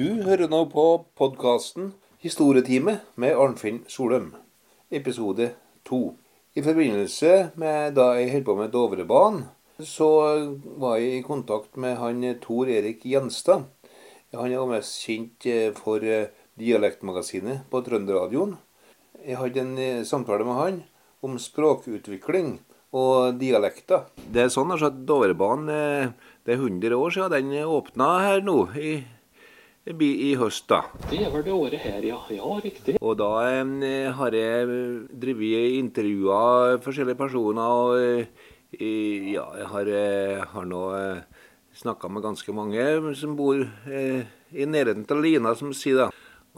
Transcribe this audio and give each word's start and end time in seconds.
Du 0.00 0.22
hører 0.24 0.48
nå 0.48 0.62
på 0.72 0.82
podkasten 1.18 1.90
Historietime 2.22 2.94
med 3.20 3.34
Arnfinn 3.36 3.82
Solum, 3.90 4.30
episode 4.88 5.50
to. 5.84 6.14
I 6.56 6.62
forbindelse 6.64 7.32
med 7.60 7.98
da 7.98 8.06
jeg 8.16 8.30
holdt 8.32 8.46
på 8.46 8.54
med 8.56 8.72
Dovrebanen, 8.72 9.42
så 9.76 10.08
var 10.80 11.02
jeg 11.02 11.18
i 11.18 11.26
kontakt 11.26 11.76
med 11.76 11.98
han 12.00 12.24
Tor 12.40 12.70
Erik 12.72 13.04
Gjenstad. 13.04 13.66
Han 14.32 14.48
er 14.48 14.72
mest 14.72 15.04
kjent 15.04 15.50
eh, 15.50 15.68
for 15.76 16.00
eh, 16.00 16.32
Dialektmagasinet 16.56 17.68
på 17.68 17.84
Trønderradioen. 17.84 18.56
Jeg 19.20 19.36
hadde 19.42 19.64
en 19.66 19.76
eh, 19.76 20.02
samtale 20.08 20.48
med 20.48 20.60
han 20.62 20.82
om 21.20 21.36
språkutvikling 21.36 22.54
og 22.96 23.36
dialekter. 23.42 24.08
Det 24.16 24.46
er 24.46 24.52
sånn 24.56 24.72
altså 24.72 24.94
at 24.94 25.04
Dovrebanen 25.04 26.14
det 26.46 26.56
er 26.56 26.62
100 26.62 26.96
år 26.96 27.18
siden 27.18 27.50
den 27.50 27.66
åpna 27.68 28.14
her 28.30 28.46
nå. 28.48 28.62
i 28.80 29.00
i 29.86 30.34
høst, 30.36 30.68
da. 30.68 30.82
Det 31.08 31.22
er 31.24 31.30
vel 31.32 31.44
det 31.44 31.52
året 31.52 31.80
her, 31.80 32.02
ja. 32.04 32.18
Ja, 32.28 32.60
riktig. 32.60 32.98
Og 33.00 33.16
da 33.16 33.30
eh, 33.48 34.12
har 34.12 34.30
jeg 34.36 34.66
drevet 35.08 35.78
intervjua 35.78 36.78
forskjellige 36.84 37.16
personer. 37.16 37.62
Og 37.64 37.96
eh, 38.76 39.30
ja, 39.32 39.46
jeg 39.56 39.66
har, 39.72 39.86
eh, 39.88 40.44
har 40.52 40.66
nå 40.68 40.82
eh, 40.98 41.22
snakka 41.72 42.10
med 42.12 42.22
ganske 42.22 42.52
mange 42.52 43.14
som 43.16 43.36
bor 43.36 43.56
eh, 43.88 44.28
i 44.52 44.66
nærheten 44.66 45.06
av 45.08 45.22
Lina, 45.22 45.54
som 45.54 45.72
sier 45.72 46.04
da. 46.04 46.10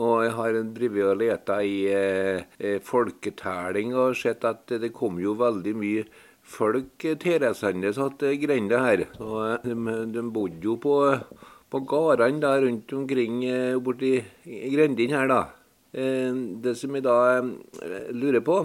Og 0.03 0.25
jeg 0.25 0.33
har 0.33 0.59
drevet 0.75 1.09
og 1.13 1.19
leta 1.21 1.63
i 1.63 1.87
eh, 1.93 2.79
folketelling 2.83 3.95
og 3.95 4.17
sett 4.17 4.45
at 4.49 4.67
det 4.81 4.93
kom 4.93 5.21
jo 5.21 5.37
veldig 5.39 5.75
mye 5.79 6.05
folk 6.43 6.99
tilreisende 7.23 7.93
til 8.19 8.39
grenda 8.43 8.83
her. 8.83 9.07
Og 9.23 9.63
de, 9.63 9.77
de 10.11 10.31
bodde 10.33 10.65
jo 10.65 10.79
på 10.81 10.97
på 11.73 11.81
gårdene 11.89 12.43
da 12.43 12.53
rundt 12.61 12.93
omkring 12.93 13.43
eh, 13.49 13.81
borti 13.81 14.19
grendene 14.45 15.17
her, 15.17 15.31
da. 15.31 15.43
Eh, 15.93 16.33
det 16.65 16.77
som 16.79 16.95
jeg 16.97 17.07
da 17.07 17.19
eh, 17.41 18.13
lurer 18.17 18.41
på 18.45 18.63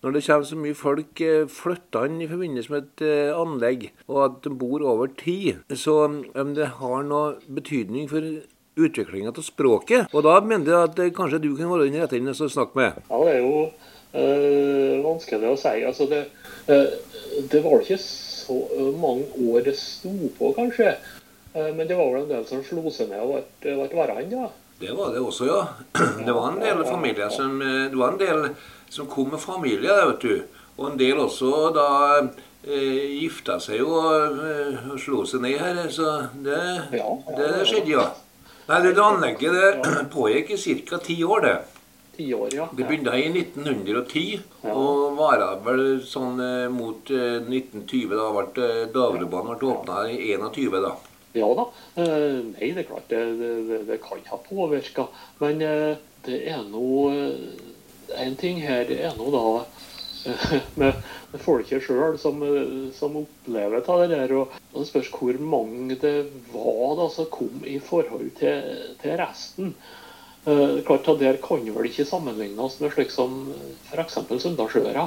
Når 0.00 0.14
det 0.14 0.22
kommer 0.24 0.46
så 0.48 0.56
mye 0.56 0.76
folk 0.76 1.20
flyttende 1.52 2.24
i 2.24 2.28
forbindelse 2.28 2.72
med 2.72 2.86
et 2.86 3.34
anlegg, 3.36 3.90
og 4.08 4.20
at 4.24 4.38
de 4.46 4.54
bor 4.56 4.80
over 4.80 5.10
tid, 5.12 5.58
så 5.76 6.06
om 6.08 6.54
det 6.56 6.70
har 6.78 7.04
noe 7.04 7.34
betydning 7.44 8.08
for 8.08 8.24
utviklinga 8.80 9.28
av 9.28 9.44
språket. 9.44 10.08
Og 10.14 10.24
da 10.24 10.38
mener 10.40 10.72
jeg 10.72 10.88
at 10.88 11.14
kanskje 11.18 11.42
du 11.44 11.50
kan 11.58 11.68
være 11.68 11.90
den 11.90 12.00
rette 12.00 12.16
inn 12.16 12.32
å 12.32 12.34
snakke 12.34 12.80
med. 12.80 13.02
Ja, 13.10 13.20
det 13.26 13.34
er 13.34 13.44
jo 13.44 13.60
øh, 13.66 14.96
vanskelig 15.04 15.52
å 15.52 15.60
si. 15.60 15.76
Altså, 15.84 16.08
det, 16.08 16.22
øh, 16.72 16.88
det 17.52 17.60
var 17.66 17.84
ikke 17.84 18.00
så 18.00 18.56
mange 18.96 19.28
år 19.52 19.68
det 19.68 19.76
sto 19.78 20.14
på, 20.38 20.54
kanskje. 20.56 20.94
Eh, 21.52 21.70
men 21.74 21.86
det 21.86 21.98
var 21.98 22.12
vel 22.12 22.24
en 22.24 22.32
del 22.34 22.46
som 22.46 22.64
slo 22.64 22.90
seg 22.94 23.10
ned 23.10 23.22
og 23.24 23.46
ble, 23.62 23.88
værende? 23.94 24.44
Ja. 24.44 24.50
Det 24.80 24.92
var 24.92 25.12
det 25.12 25.20
også, 25.20 25.46
ja. 25.46 25.66
Det 26.26 26.32
var 26.32 26.46
en 26.48 26.60
del 26.60 26.84
familier 26.84 27.28
som, 27.28 27.60
eh, 27.62 27.90
det 27.90 27.96
var 27.96 28.14
en 28.14 28.18
del 28.18 28.46
som 28.88 29.06
kom 29.06 29.28
med 29.30 29.40
familie, 29.40 29.92
vet 29.92 30.20
du. 30.20 30.42
Og 30.78 30.86
en 30.90 30.96
del 30.98 31.18
også 31.20 31.50
da 31.76 31.88
eh, 32.16 33.18
gifta 33.20 33.58
seg 33.60 33.82
og, 33.84 34.40
eh, 34.40 34.78
og 34.88 34.96
slo 35.02 35.26
seg 35.28 35.44
ned 35.44 35.58
her. 35.60 35.82
Så 35.92 36.14
det, 36.46 36.62
ja, 36.96 37.10
det 37.36 37.50
skjedde, 37.68 37.92
ja. 37.92 38.06
Nei, 38.70 38.80
det 38.86 39.04
anlegget 39.04 39.58
det 39.58 40.06
pågikk 40.16 40.54
i 40.56 40.78
ca. 40.88 41.02
ti 41.04 41.18
år, 41.24 41.44
det. 41.44 41.58
År, 42.20 42.48
ja. 42.52 42.66
Det 42.76 42.84
begynte 42.84 43.14
i 43.16 43.28
1910 43.32 44.24
ja. 44.36 44.72
og 44.74 45.14
varte 45.16 45.54
vel 45.64 45.84
sånn 46.04 46.40
mot 46.72 47.08
1920. 47.08 48.12
Da 48.12 48.26
ble 48.36 48.72
Dovrebanen 48.92 49.56
åpna 49.56 50.02
i 50.08 50.34
21, 50.36 50.82
da. 50.84 50.96
Ja 51.32 51.48
da. 51.54 51.66
Eh, 52.02 52.40
nei, 52.54 52.72
det 52.74 52.84
er 52.84 52.88
klart 52.88 53.10
det, 53.12 53.20
det, 53.38 53.82
det 53.88 54.00
kan 54.02 54.22
ha 54.30 54.38
påvirka. 54.48 55.06
Men 55.42 55.62
eh, 55.62 55.94
det 56.26 56.42
er 56.50 56.64
nå 56.68 56.88
En 58.20 58.34
ting 58.34 58.58
her 58.58 58.88
er 58.90 59.12
nå 59.14 59.28
da 59.30 59.42
med, 60.80 60.96
folket 61.44 61.84
sjøl 61.86 62.16
som, 62.18 62.42
som, 62.96 63.20
opplever 63.22 63.84
det 63.86 64.08
der. 64.10 64.34
Og, 64.34 64.56
det 64.74 64.88
spørs 64.88 65.12
hvor 65.14 65.38
mange 65.38 65.94
det 66.02 66.14
var 66.50 66.96
da 66.98 67.06
som 67.14 67.28
kom 67.30 67.62
i 67.62 67.78
forhold 67.78 68.32
til, 68.40 68.66
til 69.02 69.14
resten. 69.20 69.74
Uh, 70.40 70.80
klart 70.82 71.08
at 71.08 71.20
Der 71.20 71.36
kan 71.36 71.62
vel 71.68 71.86
ikke 71.86 72.08
sammenlignes 72.08 72.78
med 72.80 72.90
slik 72.94 73.10
som 73.12 73.52
f.eks. 73.92 74.18
Sunndalsøra, 74.40 75.06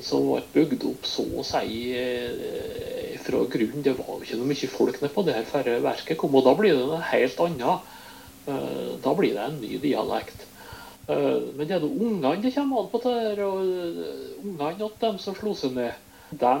som 0.00 0.24
ble 0.24 0.40
bygd 0.54 0.84
opp 0.88 1.04
så 1.04 1.24
å 1.36 1.42
si 1.44 1.90
uh, 1.92 3.16
fra 3.20 3.42
grunnen. 3.52 3.82
Det 3.84 3.92
var 3.98 4.14
jo 4.14 4.22
ikke 4.24 4.38
noe 4.40 4.48
mye 4.48 4.70
folk 4.72 5.00
nede 5.00 5.12
på 5.14 5.24
det 5.26 5.34
her 5.36 5.48
færre 5.48 5.80
verket 5.84 6.20
kom. 6.20 6.36
Og 6.38 6.46
da 6.46 6.54
blir 6.56 6.76
det 6.78 6.86
noe 6.86 7.02
helt 7.12 7.42
annet. 7.44 7.90
Eh, 8.46 8.92
da 9.02 9.14
blir 9.14 9.34
det 9.34 9.44
en 9.44 9.60
ny 9.60 9.78
dialekt. 9.78 10.46
Eh, 11.06 11.40
men 11.56 11.66
det 11.66 11.76
er 11.76 11.84
jo 11.84 11.92
ungene 11.92 12.40
det 12.42 12.54
kommer 12.54 12.84
an 12.84 12.92
på. 12.92 13.02
det 13.04 13.16
her, 13.16 13.42
og 13.46 13.60
eh, 13.64 14.38
Ungene 14.44 14.86
og 14.86 14.96
dem 15.00 15.18
som 15.18 15.36
slo 15.36 15.54
seg 15.54 15.76
ned. 15.76 15.92
De 16.30 16.54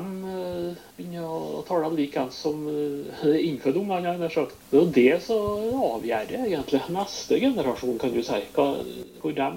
begynner 0.96 1.26
å 1.26 1.62
tale 1.68 1.92
likeens 1.94 2.40
som 2.42 2.64
de 2.66 3.36
innfødte 3.38 3.78
ungene. 3.78 4.16
Det 4.18 4.30
er 4.34 4.50
jo 4.74 4.84
det 4.96 5.20
som 5.22 5.78
avgjør 5.92 6.34
egentlig 6.40 6.82
neste 6.90 7.38
generasjon, 7.38 7.98
kan 8.02 8.14
du 8.14 8.22
si. 8.26 8.40
Hvor 8.54 9.36
de 9.36 9.48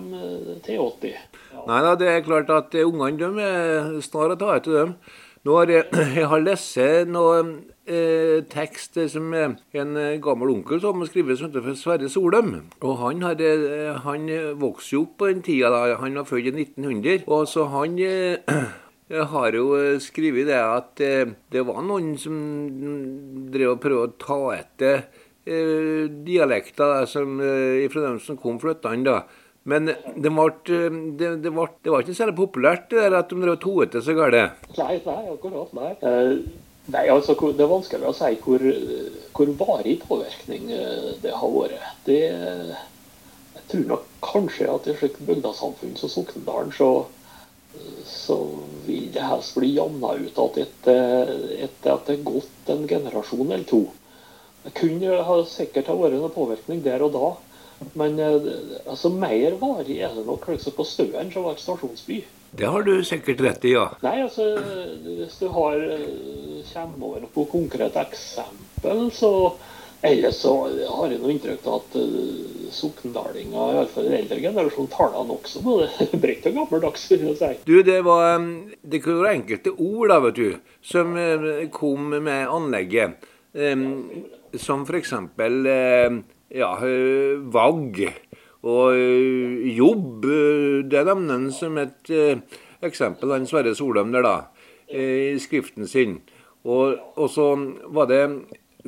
tilåter. 0.65 1.17
Ja. 1.53 1.65
Nei 1.67 1.83
da, 1.85 1.97
det 1.97 2.09
er 2.11 2.25
klart 2.25 2.53
at 2.53 2.77
ungene 2.83 3.33
er 3.41 3.93
snar 4.05 4.35
å 4.35 4.39
ta 4.39 4.57
etter 4.57 4.81
dem. 4.83 4.97
Nå 5.43 5.57
har 5.57 5.71
jeg, 5.71 5.87
jeg 6.19 6.27
har 6.31 6.43
lest 6.43 6.77
noe 7.11 7.39
eh, 7.83 8.45
tekst 8.47 8.95
som 9.11 9.33
en 9.35 9.97
gammel 10.23 10.53
onkel 10.53 10.79
som 10.79 11.01
har 11.03 11.09
skrevet 11.09 11.39
som 11.39 11.49
heter 11.49 11.75
Sverre 11.75 12.11
Solheim. 12.11 12.53
Og 12.79 12.95
han, 13.01 13.25
hadde, 13.27 13.49
han 14.05 14.29
vokste 14.61 14.95
jo 14.95 15.03
opp 15.03 15.17
på 15.19 15.33
den 15.33 15.43
tida 15.43 15.73
da. 15.73 15.97
Han 15.99 16.15
var 16.21 16.29
født 16.29 16.53
i 16.53 16.55
1900. 16.63 17.25
Og 17.27 17.43
så 17.51 17.67
han 17.73 17.99
eh, 17.99 18.55
har 19.13 19.57
jo 19.57 19.67
skrevet 20.01 20.47
det 20.49 20.59
at 20.59 21.03
eh, 21.03 21.35
det 21.53 21.63
var 21.67 21.83
noen 21.85 22.15
som 22.19 22.35
drev 23.53 23.75
og 23.75 23.83
prøvde 23.83 24.07
å 24.07 24.17
ta 24.21 24.39
etter 24.55 25.05
eh, 25.45 26.09
dialekter 26.25 27.05
eh, 27.05 27.87
fra 27.93 28.05
dem 28.07 28.19
som 28.23 28.39
kom 28.39 28.59
flyttende. 28.61 29.11
da. 29.11 29.43
Men 29.63 29.87
det, 29.87 30.27
ble, 30.27 30.49
det, 30.67 31.29
det, 31.39 31.51
ble, 31.53 31.69
det, 31.83 31.91
var 31.93 32.03
ikke 32.03 32.17
særlig 32.17 32.35
populært 32.35 32.89
det 32.91 33.05
der 33.05 33.15
at 33.21 33.31
de 33.31 33.39
drev 33.39 33.55
toete 33.63 34.01
så 34.03 34.15
galt? 34.17 34.67
Nei, 34.75 34.97
nei, 35.05 35.21
akkurat. 35.31 35.71
Nei. 35.77 35.93
Nei, 36.91 37.07
altså, 37.07 37.35
Det 37.55 37.63
er 37.63 37.71
vanskelig 37.71 38.09
å 38.09 38.15
si 38.15 38.33
hvor, 38.43 38.63
hvor 39.31 39.51
varig 39.61 40.01
påvirkning 40.03 40.71
eh, 40.75 41.13
det 41.23 41.31
har 41.31 41.53
vært. 41.53 41.85
Det, 42.07 42.19
jeg 43.55 43.67
tror 43.71 43.85
nok 43.93 44.09
kanskje 44.25 44.67
at 44.71 44.87
i 44.87 44.91
et 44.91 44.99
slikt 44.99 45.21
bygdasamfunn 45.23 45.95
som 45.99 46.11
Soknedalen, 46.11 46.73
så, 46.75 46.89
så 48.05 48.37
vil 48.85 49.09
det 49.13 49.25
helst 49.25 49.55
bli 49.57 49.73
jamna 49.75 50.13
ut 50.19 50.39
at 50.43 50.59
etter, 50.65 51.33
etter 51.65 51.95
at 51.95 52.07
det 52.07 52.17
er 52.17 52.27
gått 52.27 52.71
en 52.73 52.85
generasjon 52.87 53.49
eller 53.49 53.67
to. 53.67 53.85
Det 54.63 54.71
kunne 54.77 55.23
ha, 55.27 55.39
sikkert 55.47 55.89
ha 55.91 55.97
vært 55.99 56.15
noen 56.19 56.35
påvirkning 56.35 56.83
der 56.85 57.03
og 57.03 57.15
da. 57.15 57.31
Men 57.99 58.19
eh, 58.21 58.47
altså, 58.87 59.11
mer 59.11 59.57
varig 59.59 59.99
er 59.99 60.13
det 60.15 60.23
nok 60.27 60.47
liksom 60.53 60.77
på 60.77 60.85
Støren, 60.87 61.31
som 61.33 61.47
var 61.47 61.57
et 61.57 61.63
stasjonsby. 61.63 62.21
Det 62.53 62.69
har 62.69 62.85
du 62.85 62.93
sikkert 63.03 63.41
rett 63.41 63.65
i, 63.65 63.73
ja. 63.73 63.87
Nei, 64.05 64.19
altså, 64.23 64.45
Hvis 65.03 65.39
du 65.41 65.47
har 65.51 65.81
eh, 65.81 66.63
kommer 66.69 67.07
over 67.09 67.27
på 67.33 67.47
konkret 67.51 67.97
eksempel, 67.99 69.07
så 69.11 69.33
Ellers 70.03 70.41
så 70.43 70.53
har 70.67 71.13
jeg 71.13 71.21
noe 71.21 71.31
inntrykk 71.31 71.67
av 71.69 71.77
at 71.79 71.95
uh, 71.95 72.69
sokndalinger, 72.75 73.77
iallfall 73.77 74.09
den 74.09 74.17
eldre 74.17 74.39
generasjonen, 74.43 74.91
taler 74.91 75.27
nokså 75.29 75.61
både 75.63 75.89
bredt 76.23 76.49
og 76.49 76.57
gammeldags. 76.59 77.07
si. 77.07 77.51
Du, 77.63 77.75
Det 77.87 78.01
var 78.03 78.43
det 78.81 79.03
kunne 79.03 79.23
være 79.23 79.37
enkelte 79.39 79.75
ord 79.77 80.11
da, 80.11 80.19
vet 80.27 80.39
du, 80.41 80.49
som 80.83 81.15
kom 81.71 82.11
med 82.17 82.51
anlegget. 82.51 83.29
Um, 83.53 84.25
som 84.57 84.83
f.eks. 84.83 85.13
Uh, 85.13 86.21
ja, 86.53 86.71
vagg 87.53 87.99
og 88.63 88.95
eh, 88.95 89.71
jobb. 89.75 90.25
Eh, 90.25 90.83
det 90.89 91.03
nevner 91.07 91.37
han 91.39 91.49
som 91.55 91.79
et 91.81 92.13
eksempel, 92.83 93.33
han 93.33 93.47
Sverre 93.47 93.75
Solheim 93.75 94.13
der, 94.13 94.25
da, 94.25 94.35
i 94.93 95.39
skriften 95.41 95.87
sin. 95.89 96.19
Og, 96.63 96.99
og 97.19 97.29
så 97.31 97.47
var 97.95 98.07
det 98.11 98.23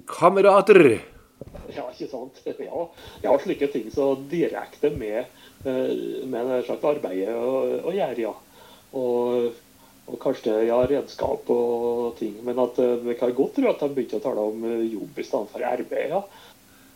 kamerater. 0.08 1.00
Ja, 1.76 1.90
ikke 1.92 2.10
sant. 2.12 2.42
Ja, 2.68 2.88
ja 3.26 3.36
slike 3.42 3.70
ting 3.74 3.92
så 3.94 4.14
direkte 4.32 4.92
med, 4.96 5.32
med 5.66 6.52
det 6.52 6.64
slags 6.68 6.88
arbeidet 6.88 7.36
å, 7.36 7.92
gjøre, 7.92 8.18
ja. 8.22 8.34
Og, 8.96 9.52
og, 10.06 10.18
kanskje 10.22 10.62
ja, 10.70 10.80
redskap 10.88 11.50
og 11.52 12.16
ting. 12.20 12.38
Men 12.48 12.62
at 12.64 12.80
vi 13.04 13.18
kan 13.20 13.36
godt 13.36 13.58
tro 13.60 13.72
at 13.72 13.84
de 13.84 13.92
begynte 13.96 14.22
å 14.22 14.26
tale 14.26 14.48
om 14.52 14.66
jobb 14.86 15.20
i 15.20 15.28
stedet 15.28 15.52
for 15.52 15.70
arbeid. 15.74 16.14
ja. 16.14 16.24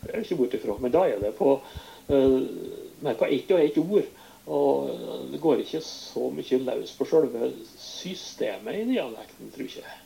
Det 0.00 0.14
er 0.14 0.24
ikke 0.24 0.38
bort 0.38 0.54
ifra. 0.56 0.76
Men 0.80 0.92
da 0.94 1.04
er 1.04 1.18
det 1.20 1.34
på, 1.36 1.54
mer 2.08 3.18
på 3.20 3.28
ett 3.28 3.50
og 3.52 3.60
ett 3.60 3.80
ord. 3.82 4.06
Og 4.50 4.88
det 5.30 5.40
går 5.42 5.60
ikke 5.62 5.82
så 5.84 6.30
mye 6.32 6.62
løs 6.64 6.94
på 6.96 7.06
selve 7.06 7.50
systemet 7.78 8.80
i 8.80 8.86
dialekten, 8.88 9.52
tror 9.54 9.76
jeg. 9.76 9.98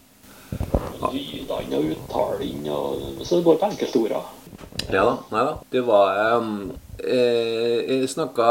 Lydene 1.13 1.79
og 1.79 1.85
uttalen 1.95 2.67
Så 3.25 3.39
det 3.39 3.47
går 3.47 3.57
på 3.61 3.71
enkeltordene. 3.73 4.25
Ja 4.93 5.03
da. 5.09 5.15
Nei 5.33 5.43
da. 5.49 5.55
Det 5.73 5.83
var 5.87 6.09
um, 6.39 6.51
eh, 6.99 7.79
Jeg 7.89 8.09
snakka 8.13 8.45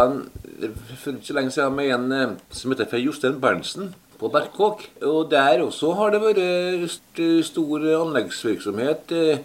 for 1.02 1.12
ikke 1.18 1.36
lenge 1.38 1.52
siden 1.56 1.76
med 1.78 1.88
en 1.96 2.06
eh, 2.12 2.34
som 2.54 2.72
heter 2.74 2.88
for 2.90 3.00
Jostein 3.02 3.42
Berntsen 3.42 3.86
på 4.20 4.26
Berkåk. 4.32 4.80
Og 5.02 5.32
der 5.32 5.64
også 5.64 5.94
har 6.00 6.10
det 6.14 6.22
vært 6.24 6.42
st 6.92 7.20
stor 7.50 7.80
anleggsvirksomhet. 8.04 9.04
Eh, 9.12 9.38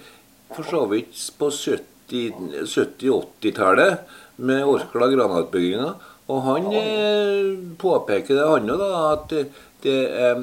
for 0.55 0.63
så 0.65 0.87
vidt 0.89 1.33
på 1.39 1.47
70-80-tallet 1.53 3.93
med 4.37 4.65
Orkla 4.65 5.07
granatbygginga. 5.13 5.93
Og 6.29 6.43
han 6.45 6.67
eh, 6.77 7.57
påpeker 7.81 8.37
det, 8.37 8.45
han 8.45 8.69
òg, 8.75 8.83
at 8.85 9.31
det, 9.33 9.49
det, 9.85 9.99
eh, 10.13 10.39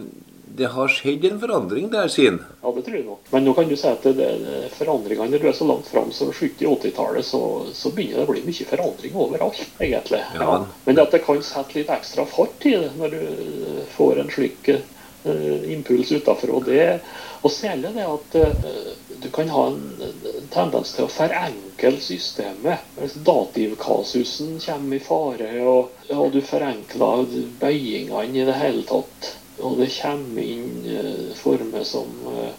det, 0.58 0.70
har 0.74 0.92
skjedd 0.92 1.26
en 1.30 1.40
forandring 1.40 1.90
der 1.94 2.08
siden. 2.12 2.40
Ja, 2.62 2.72
det 2.76 2.86
tror 2.86 2.98
jeg 2.98 3.06
nok. 3.06 3.30
Men 3.32 3.46
nå 3.48 3.54
kan 3.58 3.70
du 3.70 3.76
si 3.80 3.88
at 3.90 4.06
det, 4.08 4.16
det, 4.18 4.58
forandringene 4.78 5.36
når 5.36 5.44
du 5.44 5.48
er 5.50 5.58
så 5.58 5.68
langt 5.70 5.90
fram 5.92 6.12
som 6.16 6.32
70-80-tallet, 6.32 7.28
så, 7.28 7.42
så, 7.74 7.92
begynner 7.96 8.22
det 8.22 8.28
å 8.28 8.34
bli 8.34 8.44
mye 8.48 8.70
forandring 8.72 9.22
overalt, 9.28 9.62
egentlig. 9.80 10.24
Ja. 10.36 10.50
Ja. 10.50 10.58
Men 10.88 11.04
at 11.04 11.16
det 11.16 11.24
kan 11.26 11.44
sette 11.46 11.80
litt 11.80 11.94
ekstra 11.94 12.28
fart 12.30 12.68
i 12.68 12.76
det 12.80 12.92
når 13.00 13.16
du 13.16 13.86
får 13.96 14.22
en 14.24 14.34
slik 14.34 14.74
uh, 14.74 15.72
impuls 15.72 16.12
utenfor. 16.16 16.58
Og, 16.58 16.70
det, 16.70 17.00
og 17.42 17.54
særlig 17.54 17.94
det 17.96 18.10
at 18.10 18.38
uh, 18.42 18.92
du 19.22 19.32
kan 19.34 19.50
ha 19.50 19.68
en, 19.68 19.80
en 20.02 20.50
tendens 20.54 20.92
til 20.96 21.08
å 21.08 21.12
forenkle 21.12 21.98
systemet. 22.04 22.92
Hvis 23.00 23.18
dativkasusen 23.26 24.60
kommer 24.66 25.00
i 25.00 25.04
fare, 25.04 25.50
og, 25.66 26.06
og 26.14 26.30
du 26.36 26.42
forenkler 26.46 27.26
bøyingene 27.62 28.30
i 28.36 28.46
det 28.48 28.60
hele 28.60 28.86
tatt, 28.90 29.34
og 29.66 29.82
det 29.82 29.90
kommer 29.98 30.46
inn 30.46 30.86
uh, 30.86 31.34
former 31.40 31.86
som 31.88 32.10
uh, 32.30 32.54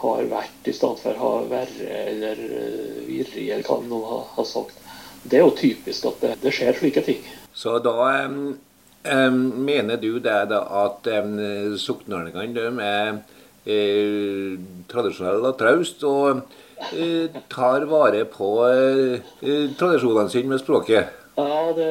har 0.00 0.30
vært 0.30 0.70
i 0.70 0.74
stedet 0.76 1.02
for 1.02 1.20
har 1.20 1.50
verre 1.50 2.00
eller 2.06 2.40
virre, 2.40 3.04
virrig, 3.08 3.46
eller 3.50 3.66
hva 3.68 3.80
noen 3.84 4.08
har, 4.08 4.24
har, 4.36 4.48
sagt. 4.48 4.80
Det 5.22 5.40
er 5.40 5.44
jo 5.44 5.56
typisk 5.56 6.08
at 6.08 6.24
det, 6.24 6.32
det 6.44 6.54
skjer 6.56 6.78
slike 6.78 7.04
ting. 7.04 7.26
Så 7.52 7.76
da 7.84 7.92
um, 8.24 8.38
um, 9.04 9.42
mener 9.60 10.00
du 10.00 10.14
det 10.22 10.38
da 10.52 10.62
at 10.86 11.10
um, 11.20 11.36
sokneordningene 11.76 12.86
er 12.86 13.20
eh, 13.68 14.56
tradisjonell 14.90 15.44
og 15.44 15.56
traust, 15.60 16.04
og 16.08 16.42
eh, 16.94 17.40
tar 17.52 17.86
vare 17.90 18.24
på 18.30 18.52
eh, 18.68 19.32
tradisjonene 19.78 20.32
sine 20.32 20.54
med 20.54 20.62
språket? 20.62 21.16
Ja, 21.36 21.60
det, 21.76 21.90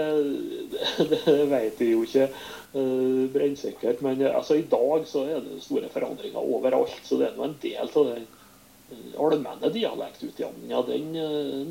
det, 0.72 1.22
det 1.26 1.46
vet 1.50 1.82
jeg 1.82 1.94
jo 1.94 2.06
ikke 2.06 2.30
brennsikkert. 2.72 4.02
Men 4.06 4.22
altså, 4.30 4.60
i 4.60 4.68
dag 4.70 5.08
så 5.10 5.26
er 5.26 5.46
det 5.46 5.62
store 5.64 5.90
forandringer 5.94 6.40
overalt. 6.40 7.00
Så 7.04 7.18
det 7.20 7.30
er 7.30 7.38
nå 7.38 7.48
en 7.48 7.58
del 7.64 7.90
av 7.90 8.12
den 8.12 8.28
allmenne 9.18 9.72
dialektutjevninga. 9.74 10.84
Den 10.90 11.16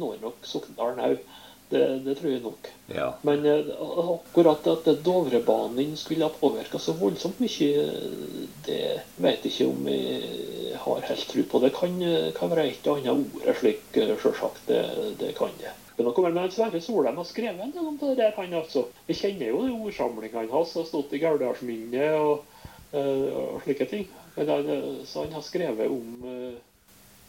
når 0.01 0.23
nok 0.25 0.49
Sokndalen 0.49 1.05
òg. 1.11 1.29
Det, 1.69 1.99
det, 2.01 2.15
tror 2.17 2.31
jeg 2.33 2.41
nok. 2.41 2.69
Ja. 2.89 3.11
Men 3.29 3.43
akkurat 3.45 4.67
at 4.73 4.87
Dovrebanen 5.05 5.97
skulle 6.01 6.25
ha 6.25 6.33
påvirka 6.33 6.81
så 6.81 6.95
voldsomt 6.97 7.43
mye, 7.45 7.91
det 8.65 8.79
vet 9.21 9.45
jeg 9.45 9.53
ikke 9.53 9.67
om 9.69 9.91
jeg 9.93 10.79
har 10.81 11.05
helt 11.11 11.27
tro 11.29 11.45
på. 11.51 11.61
Det 11.67 11.75
kan, 11.77 12.01
kan 12.39 12.55
være 12.55 12.71
et 12.71 12.89
og 12.89 13.03
annet 13.03 13.37
ord 13.37 13.61
slik, 13.61 13.85
sjølsagt. 13.93 14.65
Det, 14.71 14.81
det, 15.21 15.35
kan 15.37 15.53
det. 15.61 15.75
Men 15.99 16.07
noe 16.07 16.31
med 16.31 16.55
Sverre 16.55 16.81
Solheim 16.81 17.19
har 17.19 17.27
skrevet 17.27 17.65
en 17.65 17.75
del 17.75 17.91
om 17.91 17.99
det 17.99 18.15
der, 18.21 18.33
han 18.37 18.55
altså. 18.61 18.87
Vi 19.09 19.17
kjenner 19.19 19.51
jo 19.51 19.65
ordsamlingene 19.89 20.53
hans, 20.53 20.77
har 20.79 20.87
stått 20.87 21.13
i 21.19 21.21
Gauldalsminnet 21.23 22.15
og, 22.23 22.47
og, 22.95 23.59
slike 23.65 23.89
ting. 23.91 24.07
Men 24.37 24.71
så 25.03 25.25
han 25.27 25.35
har 25.35 25.43
skrevet 25.43 25.91
om 25.91 26.57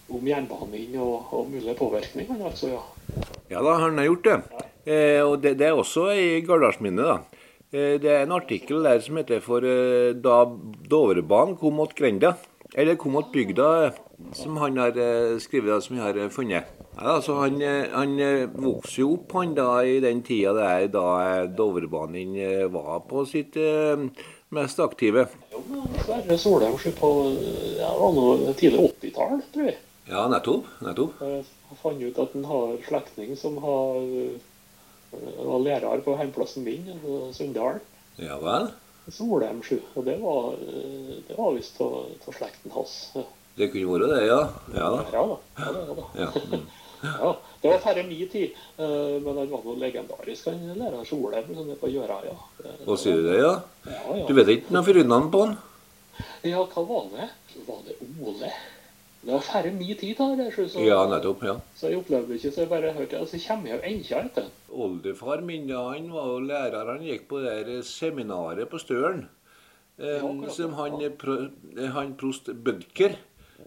om 0.09 0.25
jernbanen 0.27 0.95
og, 1.01 1.33
og 1.35 1.49
mulig 1.51 1.75
påvirkning, 1.77 2.27
han 2.31 2.41
altså, 2.49 2.71
ja. 2.73 2.81
Ja 3.49 3.61
da, 3.65 3.75
han 3.83 3.97
har 3.97 4.09
gjort 4.09 4.25
det. 4.25 4.37
Eh, 4.89 5.21
og 5.25 5.41
det, 5.43 5.55
det, 5.59 5.67
er 5.67 5.77
også 5.77 6.09
i 6.17 6.41
Gardalsminnet, 6.45 7.05
da. 7.05 7.45
Eh, 7.69 7.95
det 8.01 8.09
er 8.09 8.23
en 8.25 8.35
artikkel 8.37 8.85
der 8.85 9.01
som 9.05 9.19
heter 9.19 9.41
for 9.45 9.65
eh, 9.65 10.15
da 10.17 10.43
Dovrebanen 10.89 11.57
kom 11.61 11.77
mot 11.77 11.93
grenda. 11.97 12.35
Eller 12.77 12.99
kom 13.01 13.15
mot 13.17 13.31
bygda, 13.33 13.91
som 14.37 14.57
han 14.61 14.77
har 14.77 14.97
eh, 14.97 15.39
skrevet, 15.41 15.83
som 15.83 15.97
vi 15.97 16.03
har 16.03 16.19
funnet. 16.33 16.69
Ja, 16.99 17.13
altså, 17.15 17.37
han, 17.39 17.61
han 17.93 18.17
vokste 18.59 19.05
jo 19.05 19.13
opp 19.15 19.31
han 19.37 19.53
da 19.55 19.69
i 19.87 20.01
den 20.03 20.19
tida 20.27 20.51
der 20.57 20.89
da 20.91 21.05
Dovrebanen 21.47 22.33
var 22.73 23.05
på 23.07 23.23
sitt 23.29 23.55
mest 24.51 24.81
aktive. 24.83 25.27
Jo, 25.53 25.61
Sverre 26.03 26.37
Solheim 26.41 26.75
på 26.97 27.11
ja, 27.77 27.93
tidlig 28.59 28.89
80-tall, 28.89 29.39
tror 29.53 29.69
jeg. 29.69 29.77
Ja, 30.09 30.25
nettopp. 30.27 30.67
nettopp. 30.81 31.21
Jeg 31.21 31.79
fant 31.79 32.01
ut 32.01 32.19
at 32.23 32.35
han 32.35 32.45
har 32.49 32.75
slektning 32.87 33.35
som 33.37 33.59
har, 33.61 33.99
var 35.13 35.65
lærer 35.65 36.03
på 36.05 36.17
hjemplassen 36.17 36.65
min, 36.65 36.89
Sunndal. 37.35 37.79
Ja 38.19 38.39
vel? 38.41 38.71
Solheim, 39.13 39.61
Og 39.95 40.05
det 40.05 40.17
var, 40.21 40.55
det 41.29 41.37
var 41.37 41.53
visst 41.55 41.79
av 41.81 42.33
slekten 42.33 42.73
hans. 42.73 42.95
Det 43.55 43.69
kunne 43.71 43.93
vært 43.93 44.11
det, 44.15 44.25
ja? 44.27 44.41
Ja 44.73 44.89
da. 44.95 45.05
Ja, 45.13 45.23
da. 45.29 45.37
Ja, 45.61 45.71
da, 45.77 46.09
ja, 46.17 46.29
da. 46.33 46.59
Ja. 47.03 47.31
Det 47.61 47.71
var 47.71 47.79
færre 47.83 48.03
min 48.07 48.27
tid, 48.31 48.57
men 48.77 49.37
han 49.37 49.51
var 49.51 49.63
noe 49.63 49.77
legendarisk, 49.79 50.49
han 50.51 50.79
læreren 50.79 51.05
Solheim 51.07 51.53
som 51.55 51.69
er 51.71 51.79
på 51.79 51.91
Gjøra. 51.91 52.19
ja. 52.27 52.35
Hva 52.85 52.97
sier 52.99 53.19
du 53.19 53.29
det, 53.29 53.37
ja? 53.39 53.53
ja, 53.85 54.01
ja. 54.17 54.25
Du 54.27 54.33
vet 54.35 54.51
ikke 54.55 54.75
noe 54.75 54.87
forunderlig 54.87 55.31
på 55.31 55.45
han? 55.45 55.55
Ja, 56.43 56.65
hva 56.65 56.83
var 56.89 57.07
det? 57.13 57.29
Var 57.67 57.79
det 57.87 57.95
Ole? 58.19 58.51
Det 59.21 59.33
var 59.33 59.41
færre 59.43 59.71
min 59.75 59.97
tid, 59.99 60.15
da. 60.15 60.29
Det, 60.39 60.47
så, 60.55 60.79
ja, 60.83 60.99
nettopp, 61.11 61.43
ja. 61.43 61.57
Så 61.75 61.91
jeg 61.91 61.99
opplevde 61.99 62.37
ikke, 62.37 62.51
så 62.55 62.63
jeg 62.63 62.71
bare 62.71 62.93
hørte 62.95 63.19
det. 63.19 63.27
Så 63.27 63.39
kommer 63.47 63.73
jeg 63.73 63.79
jo 63.79 63.89
ennå 63.89 64.21
etter. 64.23 64.47
Oldefar 64.69 65.43
min 65.43 65.67
han 65.75 66.07
var 66.13 66.29
jo 66.31 66.39
lærer. 66.39 66.93
Han 66.93 67.03
gikk 67.03 67.27
på 67.27 67.41
det 67.43 67.57
der 67.67 67.83
seminaret 67.83 68.69
på 68.71 68.79
Støren. 68.79 69.25
Eh, 69.99 70.23
ja, 70.23 70.49
som 70.55 70.73
han, 70.79 70.95
han 71.91 72.13
prost 72.15 72.47
Bødker 72.63 73.17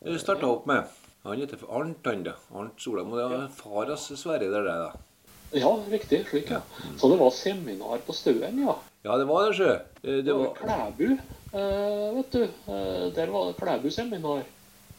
eh, 0.00 0.17
starta 0.17 0.49
opp 0.49 0.64
med. 0.67 0.88
Han 1.22 1.38
heter 1.38 1.56
for 1.56 1.80
Arnt, 1.80 2.06
han 2.06 2.24
da. 2.26 2.32
Arnt 2.54 2.80
Solheim. 2.82 3.12
Og 3.12 3.19
det 3.19 3.26
var 3.30 3.48
far 3.54 3.90
hans 3.92 4.08
Sverre 4.19 4.48
der, 4.50 4.64
det, 4.66 4.78
da. 4.86 4.92
Ja, 5.52 5.70
riktig. 5.90 6.24
slik, 6.30 6.50
ja. 6.50 6.62
Så 6.98 7.08
det 7.08 7.19
var 7.20 7.30
seminar 7.30 8.00
på 8.06 8.12
Støen, 8.16 8.58
ja? 8.64 8.74
Ja, 9.02 9.16
det 9.19 9.28
var 9.28 9.46
det, 9.46 9.56
sjø. 9.58 9.76
Det, 10.00 10.22
det 10.26 10.34
var 10.34 10.54
Klæbu, 10.56 11.04
eh, 11.12 12.08
vet 12.16 12.32
du. 12.32 12.42
Eh, 12.42 13.06
der 13.14 13.30
var 13.30 13.46
det 13.50 13.56
Klæbu 13.60 13.90
seminar. 13.90 14.42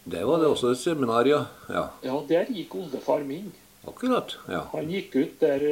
Det 0.03 0.23
var 0.27 0.39
det 0.39 0.47
også 0.47 0.71
et 0.71 0.79
seminar, 0.79 1.27
ja. 1.27 1.41
ja. 1.69 1.87
Ja, 2.03 2.21
der 2.29 2.51
gikk 2.51 2.75
oldefar 2.75 3.23
min. 3.27 3.51
Akkurat, 3.87 4.37
ja. 4.51 4.61
Han 4.71 4.91
gikk 4.91 5.15
ut 5.15 5.39
der 5.41 5.63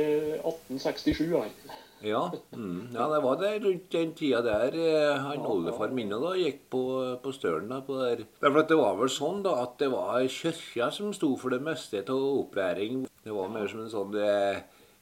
1867, 0.42 1.22
eh, 1.22 1.42
han. 1.42 1.78
Ja, 2.02 2.24
mm, 2.56 2.92
ja, 2.96 3.08
det 3.12 3.22
var 3.24 3.40
det 3.42 3.52
rundt 3.64 3.92
den 3.94 4.14
tida 4.18 4.42
der 4.46 4.78
eh, 4.80 5.22
han 5.22 5.46
oldefar 5.46 5.94
min 5.94 6.10
da 6.12 6.34
gikk 6.40 6.64
på, 6.74 6.84
på 7.22 7.34
Stølen. 7.36 7.70
da, 7.70 7.82
på 7.86 8.00
der. 8.00 8.26
Derfor 8.42 8.68
Det 8.68 8.78
var 8.80 9.00
vel 9.00 9.14
sånn 9.14 9.44
da 9.46 9.56
at 9.64 9.78
det 9.82 9.92
var 9.94 10.22
kirka 10.28 10.92
som 10.92 11.14
sto 11.14 11.36
for 11.38 11.54
det 11.54 11.62
meste 11.62 12.02
av 12.02 12.28
opplæring. 12.46 13.06
Det 13.24 13.34
var 13.36 13.52
mer 13.54 13.68
som 13.70 13.84
en 13.86 13.94
sånn 13.94 14.16
det, 14.16 14.32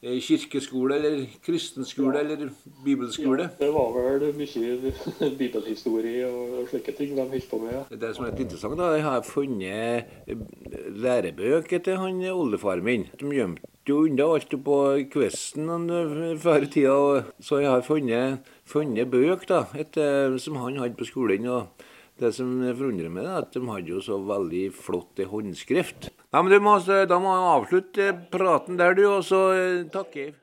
Eh, 0.01 0.19
kirkeskole 0.23 0.95
eller 0.95 1.25
kristenskole 1.43 2.17
ja. 2.17 2.21
eller 2.21 2.49
bibelskole? 2.85 3.41
Ja, 3.41 3.49
det 3.59 3.71
var 3.73 3.89
vel 3.91 4.29
mye 4.37 4.93
bibelhistorie 5.41 6.23
og 6.23 6.69
slike 6.71 6.93
ting 6.95 7.17
de 7.17 7.25
holdt 7.27 7.49
på 7.51 7.59
med. 7.59 7.91
Det 7.99 8.13
som 8.15 8.23
er 8.23 8.31
litt 8.31 8.45
interessant, 8.45 8.79
da, 8.79 8.93
jeg 8.95 9.03
har 9.03 9.25
funnet 9.27 10.07
eh, 10.23 10.45
lærebøker 11.03 11.83
til 11.83 11.99
han 11.99 12.23
oldefaren 12.31 12.85
min. 12.87 13.09
De 13.19 13.33
gjemte 13.35 13.67
jo 13.89 14.05
unna 14.07 14.27
alt 14.35 14.55
på 14.65 14.79
kvesten 15.11 15.69
før 16.41 16.65
i 16.65 16.71
tida, 16.71 16.97
så 17.43 17.61
jeg 17.63 17.71
har 17.71 17.85
funnet, 17.85 18.49
funnet 18.69 19.11
bøk 19.11 19.47
da, 19.49 19.65
et, 19.75 19.97
eh, 19.97 20.37
som 20.41 20.59
han 20.61 20.79
hadde 20.81 20.99
på 20.99 21.07
skolen. 21.09 21.47
og 21.49 21.87
det 22.19 22.33
som 22.35 22.49
forundrer 22.75 23.11
meg, 23.13 23.23
er 23.23 23.45
at 23.45 23.53
de 23.55 23.61
hadde 23.63 23.93
jo 23.93 24.01
så 24.03 24.17
veldig 24.19 24.65
flott 24.75 25.21
håndskrift. 25.31 26.09
Ja, 26.33 26.41
men 26.43 26.61
må, 26.61 26.75
Da 26.83 27.19
må 27.19 27.31
jeg 27.31 27.53
avslutte 27.55 28.09
praten 28.31 28.77
der, 28.77 28.93
du, 28.93 29.05
og 29.07 29.23
så 29.23 29.39
takker 29.93 30.25
jeg. 30.25 30.35